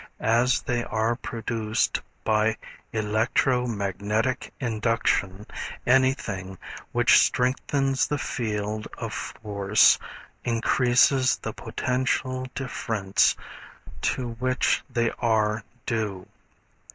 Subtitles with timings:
[0.19, 2.57] As they are produced by
[2.91, 5.45] electro magnetic induction,
[5.85, 6.57] anything
[6.91, 9.99] which strengthens the field of force
[10.43, 13.35] increases the potential difference
[14.01, 16.25] to which they are due.